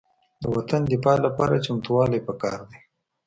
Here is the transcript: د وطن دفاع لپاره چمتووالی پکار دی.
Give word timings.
د 0.41 0.43
وطن 0.55 0.81
دفاع 0.91 1.17
لپاره 1.25 1.63
چمتووالی 1.65 2.19
پکار 2.27 2.59
دی. 2.69 2.79